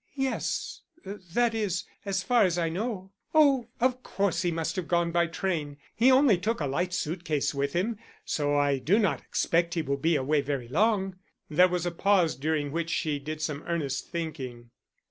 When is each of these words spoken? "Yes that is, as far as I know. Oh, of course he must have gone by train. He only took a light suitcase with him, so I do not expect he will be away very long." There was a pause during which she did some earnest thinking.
"Yes 0.17 0.81
that 1.05 1.53
is, 1.53 1.83
as 2.05 2.23
far 2.23 2.41
as 2.43 2.57
I 2.57 2.69
know. 2.69 3.11
Oh, 3.35 3.67
of 3.79 4.01
course 4.01 4.41
he 4.41 4.49
must 4.49 4.75
have 4.77 4.87
gone 4.87 5.11
by 5.11 5.27
train. 5.27 5.77
He 5.95 6.09
only 6.11 6.39
took 6.39 6.59
a 6.59 6.65
light 6.65 6.91
suitcase 6.91 7.53
with 7.53 7.73
him, 7.73 7.99
so 8.25 8.55
I 8.55 8.79
do 8.79 8.97
not 8.97 9.21
expect 9.21 9.75
he 9.75 9.83
will 9.83 9.97
be 9.97 10.15
away 10.15 10.41
very 10.41 10.67
long." 10.67 11.17
There 11.51 11.69
was 11.69 11.85
a 11.85 11.91
pause 11.91 12.35
during 12.35 12.71
which 12.71 12.89
she 12.89 13.19
did 13.19 13.43
some 13.43 13.63
earnest 13.67 14.07
thinking. 14.09 14.71